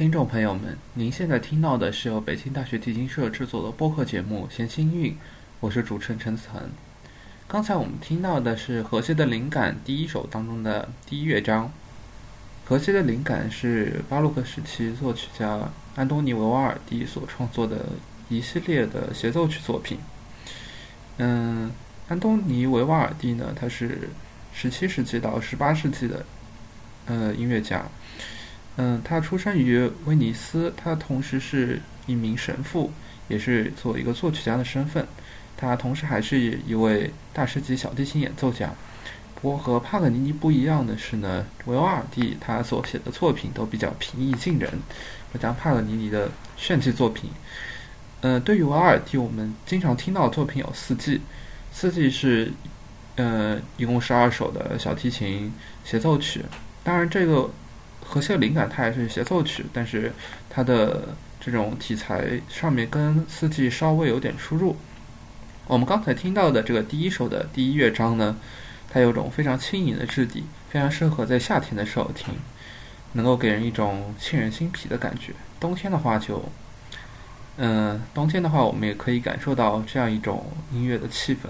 [0.00, 5.12] 听众朋友们，您现在听到的是由北京大学提琴社制作的播客节目《弦心韵》，
[5.60, 6.70] 我是主持人陈子恒。
[7.46, 11.66] 刚才我们听到的是《和谐的灵感》第一首当中的第一乐章。
[12.66, 17.84] 《和谐的灵感》是巴洛克时期作曲家安东尼·维瓦尔第所创作的
[18.30, 19.98] 一系列的协奏曲作品。
[21.18, 21.70] 嗯，
[22.08, 24.08] 安东尼·维瓦尔第呢，他是
[24.54, 26.24] 十七世纪到十八世纪的
[27.04, 27.84] 呃音乐家。
[28.82, 32.90] 嗯，他出生于威尼斯，他同时是一名神父，
[33.28, 35.06] 也是做一个作曲家的身份。
[35.54, 38.70] 他同时还是一位大师级小提琴演奏家。
[39.34, 44.72] 不过和帕格尼尼不一样的是呢，维瓦尔第他所写的作品都比较平易近人，
[45.30, 47.28] 不像帕格尼尼的炫技作品。
[48.22, 51.16] 呃，对于维瓦尔第，我们经常听到的作品有《四季》，
[51.70, 52.50] 《四季》是
[53.16, 55.52] 呃一共十二首的小提琴
[55.84, 56.42] 协奏曲。
[56.82, 57.50] 当然这个。
[58.10, 60.12] 和谐灵感，它还是协奏曲，但是
[60.48, 64.76] 它的这种题材上面跟四季稍微有点出入。
[65.68, 68.36] 我们刚才听到的这个第一首的第一乐章呢，
[68.92, 72.34] 它有种非常轻盈的质地，非常适合在夏天的时候听，
[73.12, 75.32] 能够给人一种沁人心脾的感觉。
[75.60, 76.44] 冬天的话就，
[77.58, 81.46] 嗯，冬天的话我们也可以感受到这样一种音乐的气氛。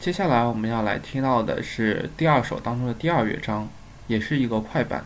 [0.00, 3.68] 接下来我们要来听到的是第二首当中的第二乐章。
[4.06, 5.04] 也是一个快板。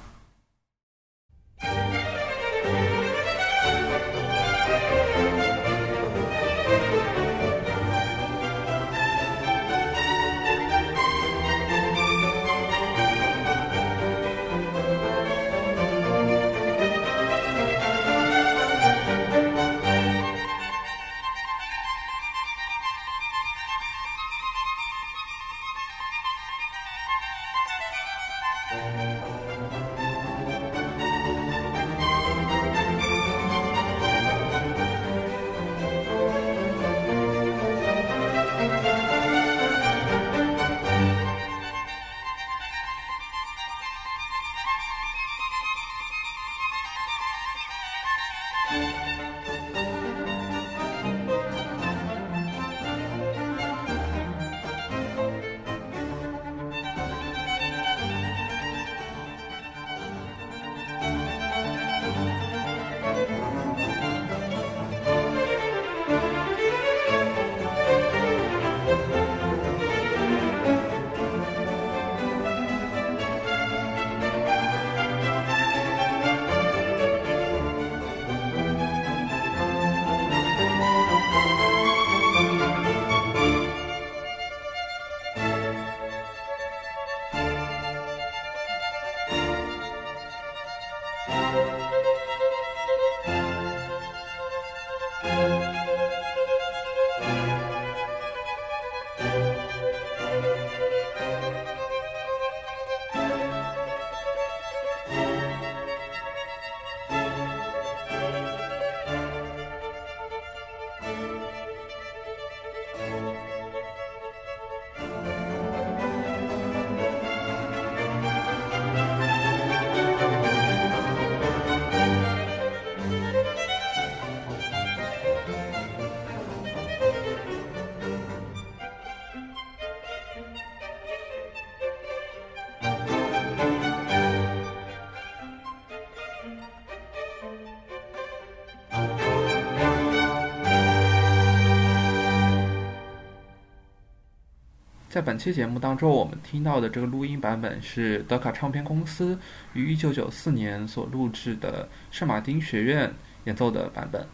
[145.14, 149.38] 在本期节目当中，我们听到的这个录音版本是德卡唱片公司
[149.72, 153.14] 于1994年所录制的圣马丁学院
[153.44, 154.26] 演奏的版本。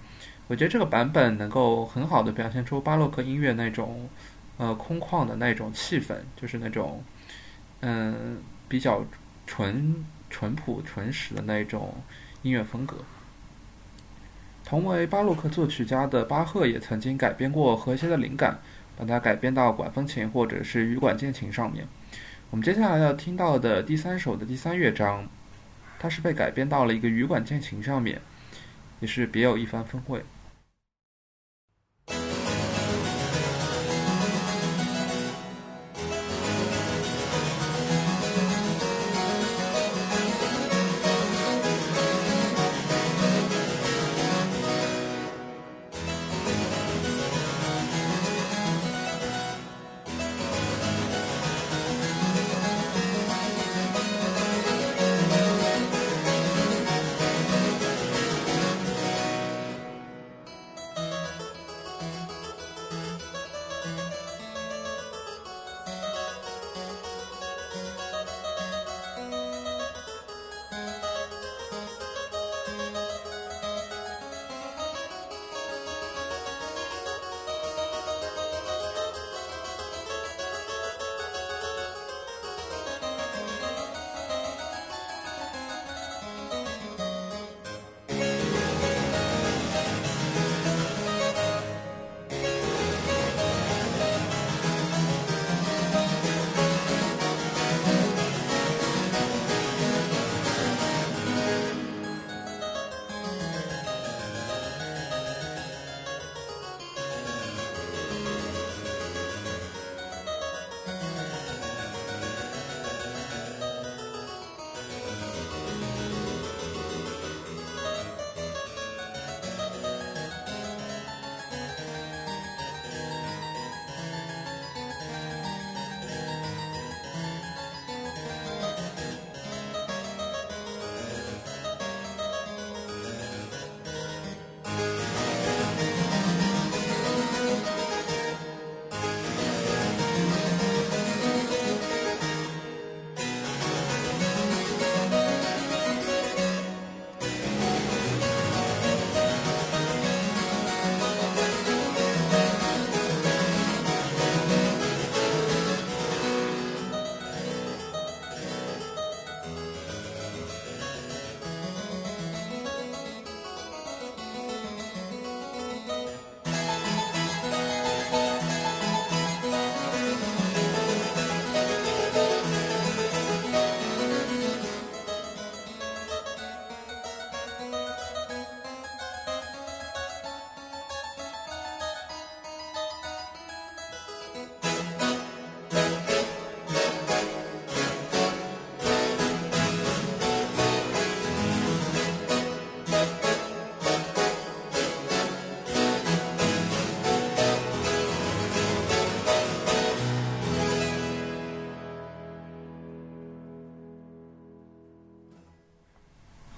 [0.48, 4.08] 我觉得这个版本能够很好的表现出巴洛克音乐那种
[4.56, 7.04] 呃空旷的那种气氛，就是那种
[7.80, 9.04] 嗯比较
[9.46, 11.92] 纯淳朴纯实的那种
[12.40, 12.96] 音乐风格。
[14.64, 18.58] 同为巴洛克作曲家的巴赫也曾经改编过和谐的灵感。
[19.00, 21.86] 把它改编到管风琴或者是羽管键琴上面。
[22.50, 25.26] 我们接下来要听到的第三首的第三乐章，
[25.98, 28.20] 它是被改编到了一个羽管键琴上面，
[29.00, 30.18] 也是别有一番风味。《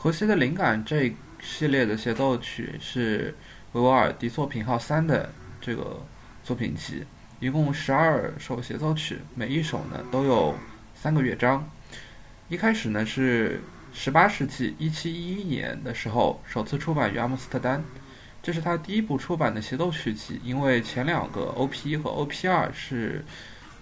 [0.02, 3.32] 和谐的灵感》这一系列的协奏曲是
[3.70, 6.04] 维瓦尔第作品号三的这个
[6.42, 7.04] 作品集，
[7.38, 10.56] 一共十二首协奏曲，每一首呢都有
[10.92, 11.70] 三个乐章。
[12.48, 17.80] 一开始呢是十八世纪一七一一年的时候首次出版于阿姆斯特丹，
[18.42, 23.24] 这是他第一部出版的协奏曲集，因为前两个 OP 一和 OP 二是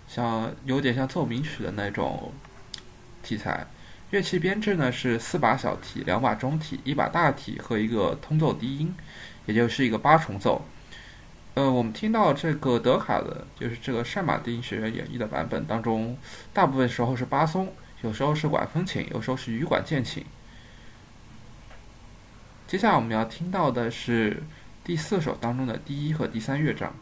[0.06, 2.30] 像有点像奏鸣曲的那种
[3.22, 3.66] 题材。
[4.10, 8.92] 乐器编制呢是四把小提、两把中提、一把大提和一个通奏低音，
[9.46, 10.66] 也就是一个八重奏。
[11.54, 16.18] 呃，我们听到这个德卡的，就是这个圣马丁学院演绎的版本当中，
[16.52, 20.24] 大部分时候是巴松，有时候是管风琴，有时候是羽管键琴。
[22.66, 24.42] 接下来我们要听到的是
[24.82, 26.92] 第四首当中的第一和第三乐章。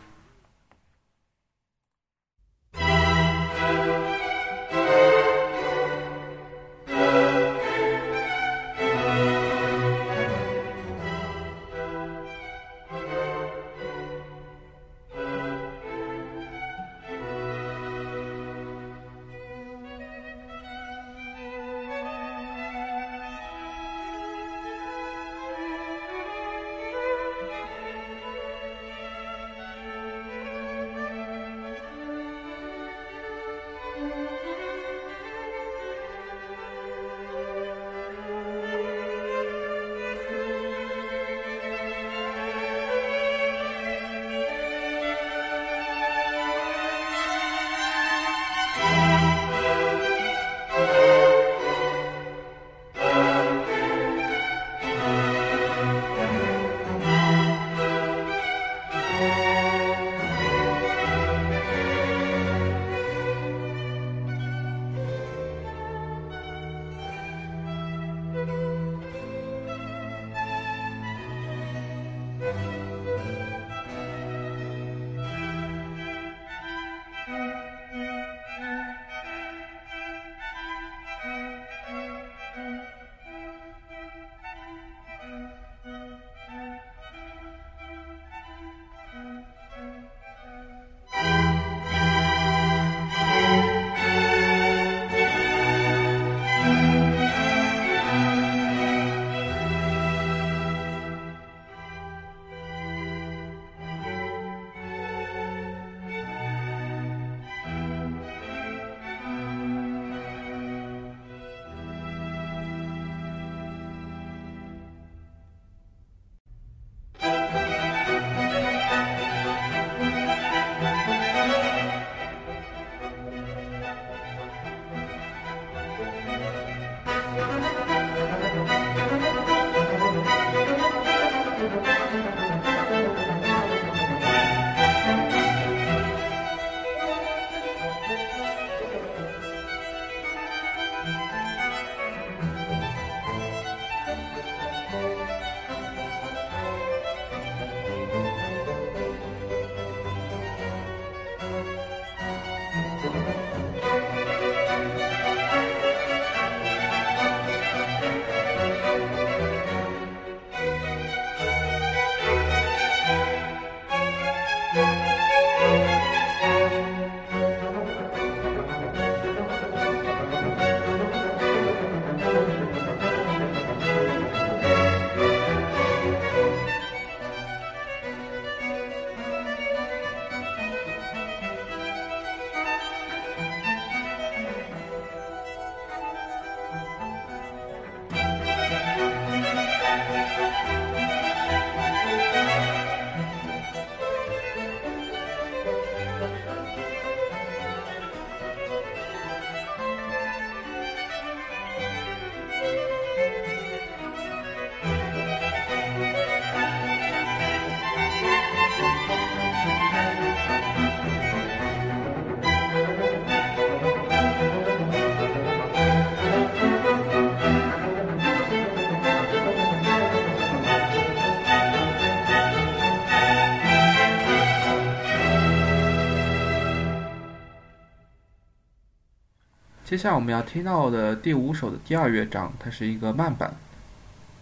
[229.99, 233.53] 接下来我们要听到的第五首的第二乐章，它是一个慢板。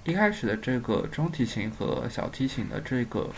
[0.05, 3.31] 一开始的这个中提琴和小提琴的这个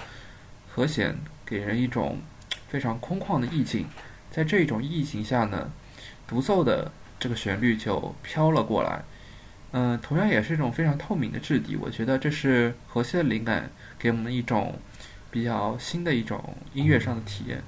[0.68, 2.18] 和弦，给人一种
[2.66, 3.86] 非常空旷的意境。
[4.32, 5.70] 在这种意境下呢，
[6.26, 9.04] 独奏的这个旋律就飘了过来。
[9.70, 11.76] 嗯，同样也是一种非常透明的质地。
[11.76, 14.80] 我觉得这是和谐的灵感给我们一种
[15.30, 17.62] 比较新的一种音乐上的体验。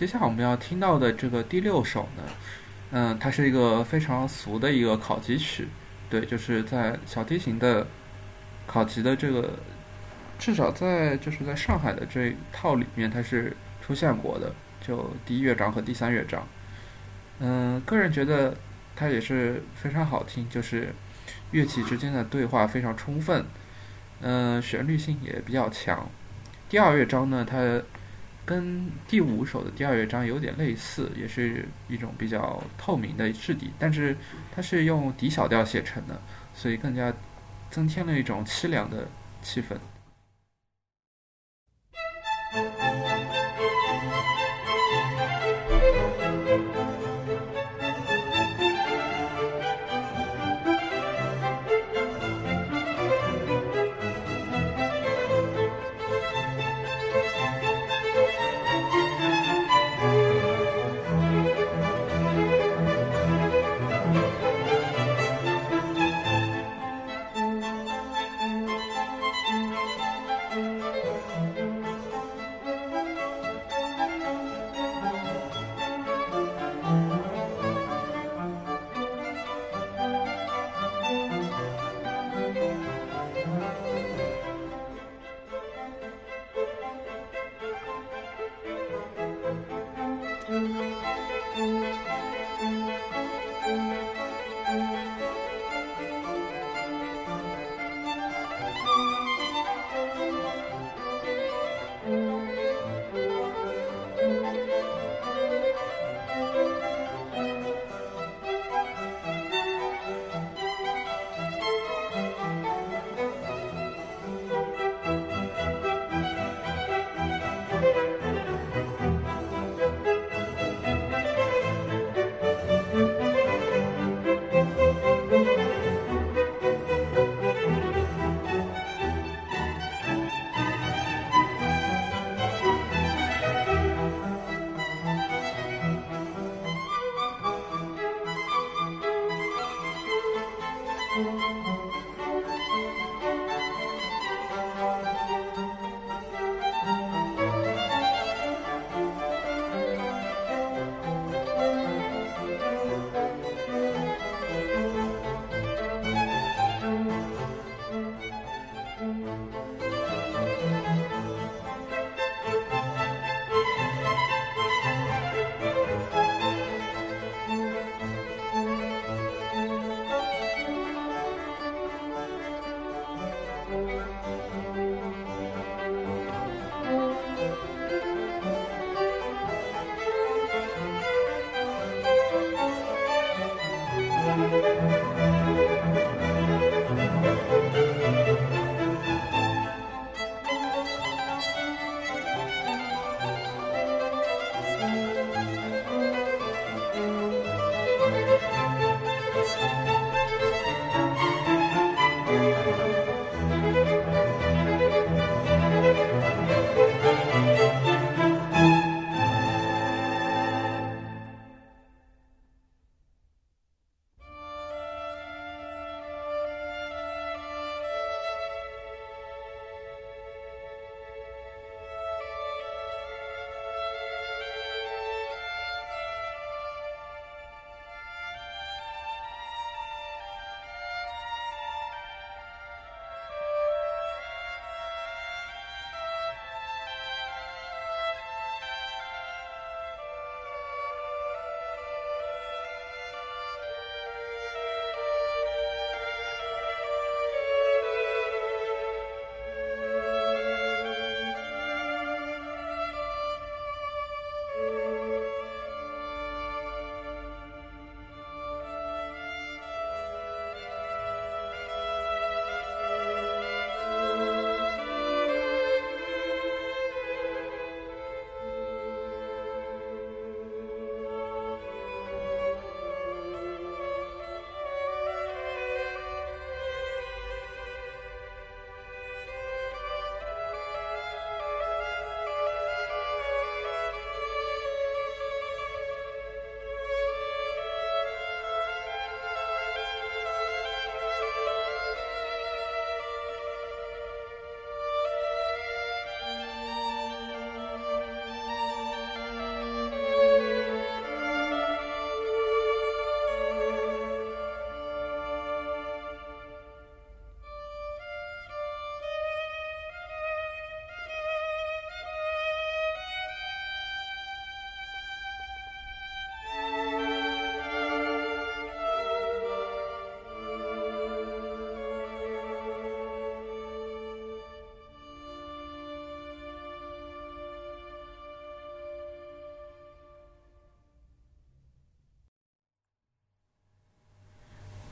[0.00, 2.22] 接下来我们要听到的这个第六首呢，
[2.92, 5.68] 嗯，它是一个非常俗的一个考级曲，
[6.08, 7.86] 对，就是在小提琴的
[8.66, 9.50] 考级的这个，
[10.38, 16.48] 至少在就是在上海的这一套里面，它是出现过的，就第一乐章和第三乐章。
[17.40, 18.56] 嗯，个人觉得
[18.96, 20.94] 它也是非常好听，就是
[21.50, 23.44] 乐器之间的对话非常充分，
[24.22, 26.08] 嗯，旋律性也比较强。
[26.70, 27.82] 第二乐章呢，它
[28.44, 34.16] 跟第五首的第二乐章有点类似，也是一种比较透明的质地，但是
[34.54, 36.20] 它是用底小调写成的，
[36.54, 37.12] 所以更加
[37.70, 39.06] 增添了一种凄凉的
[39.42, 39.76] 气氛。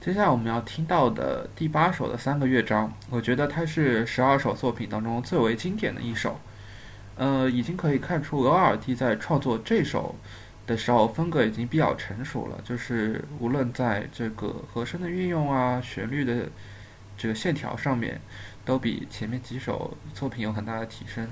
[0.01, 6.39] 接下来我们要听到的第八首的三个乐章，我觉得它是十二首作品当中最为经典的一首。
[7.17, 10.15] 呃，已经可以看出额尔蒂在创作这首
[10.69, 16.49] 的时候风格已经比较成熟了，就是无论在这个和声的运用啊、旋律的
[17.17, 18.21] 这个线条上面，
[18.65, 21.27] 都比前面几首作品有很大的提升。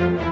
[0.00, 0.29] 和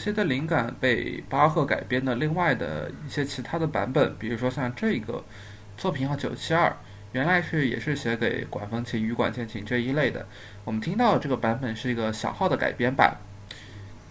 [0.00, 5.22] 些的灵感被巴赫改编的另外的一些其他的版本，比如说像这个
[5.76, 6.74] 作品号九七二，
[7.12, 10.26] 原来是也是写给管风琴、羽管键琴这一类的。
[10.64, 13.16] 我们听到这个版本是一个小号的改编版，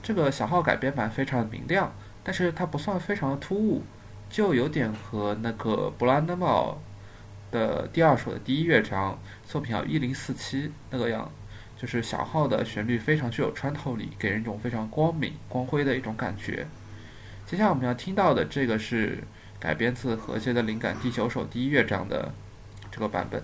[0.02, 1.92] 这个小号改编版非常的明亮，
[2.24, 3.82] 但是它不算非常的突兀，
[4.30, 6.82] 就有点和那个布兰登堡
[7.52, 11.30] 的第二首的第一乐章作品号一零四七那个样。
[11.82, 16.68] 就是小号的旋律非常具有穿透力，给人一种非常光明、光辉的一种感觉。
[17.46, 19.24] 接下来我们要听到的这个是
[19.62, 22.34] 改编自《和谐的灵感》第九首第一乐章的
[22.92, 23.42] 这个版本。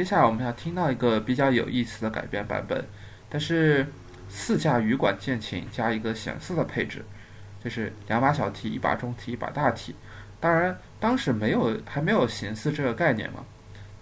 [0.00, 2.82] 接下来我们要听到一个比较有意思的改编版本，
[3.28, 3.86] 但是
[4.30, 7.04] 四架羽管键琴加一个显色的配置，
[7.62, 9.94] 就是两把小提、一把中提、一把大提。
[10.40, 13.44] 当然，当时没有还没有弦四这个概念嘛，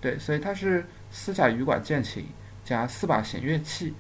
[0.01, 2.25] 对，所以它是四架羽管键琴
[2.63, 3.93] 加四把弦乐器，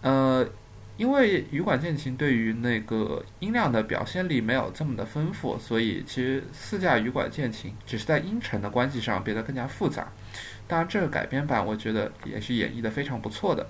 [0.00, 0.48] 呃。
[0.96, 10.08] 因为羽管键琴对于那个音量的表现力没有这么的丰富，所以其实四架羽管键琴只是在音程的关系上变得更加复杂。
[10.70, 13.66] 当然，这个改编版我觉得也是演绎的非常不错的。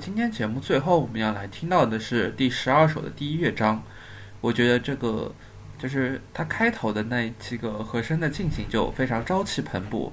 [0.00, 3.82] 今天节目最后，我们要来听到的是第十二首的第一乐章。
[4.40, 5.30] 我觉得这个
[5.78, 10.10] 就是它开头的那几个和声的进行就非常朝气蓬勃，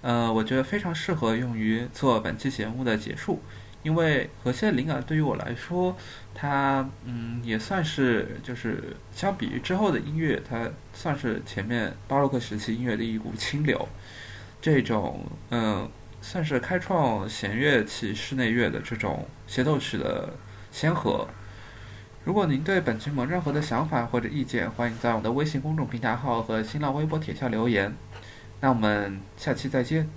[0.00, 3.42] 呃，我觉得非常适合用于做本期节目的结束。
[3.82, 5.94] 因为和谐的灵感对于我来说，
[6.34, 13.86] 它嗯也算是就是相比于之后的音乐，它算是前面巴洛克时期音乐的一股清流。
[14.62, 15.86] 这种嗯。
[16.26, 20.32] 算是开创弦乐器室内乐的这种协奏曲的
[20.72, 21.28] 先河。
[22.24, 27.94] 如果您对本期有任何的想法或者意见，欢迎在我们的微信公众平台号和新浪微博帖下留言。
[28.58, 30.08] 那我们下期再见。